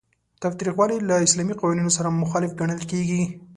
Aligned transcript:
تاوتریخوالی 0.41 0.97
له 1.09 1.15
اسلامي 1.27 1.55
قوانینو 1.59 1.95
سره 1.97 2.17
مخالف 2.23 2.51
ګڼل 2.59 2.81
کیږي. 2.91 3.21